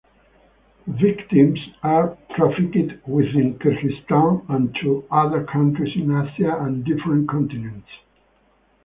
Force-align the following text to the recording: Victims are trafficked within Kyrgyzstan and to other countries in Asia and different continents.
Victims 0.99 1.59
are 1.83 2.17
trafficked 2.35 3.07
within 3.07 3.59
Kyrgyzstan 3.59 4.49
and 4.49 4.73
to 4.81 5.05
other 5.11 5.43
countries 5.43 5.95
in 5.95 6.09
Asia 6.11 6.57
and 6.59 6.83
different 6.83 7.29
continents. 7.29 7.89